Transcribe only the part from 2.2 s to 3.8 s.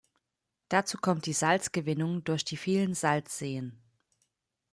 durch die vielen Salzseen.